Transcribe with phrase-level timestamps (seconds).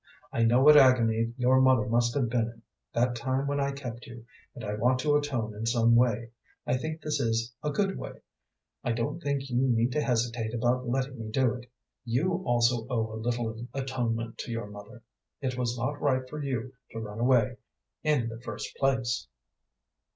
[0.33, 4.07] I know what agony your mother must have been in, that time when I kept
[4.07, 6.31] you, and I want to atone in some way.
[6.65, 8.13] I think this is a good way.
[8.83, 11.69] I don't think you need to hesitate about letting me do it.
[12.03, 15.03] You also owe a little atonement to your mother.
[15.39, 17.57] It was not right for you to run away,
[18.01, 19.27] in the first place."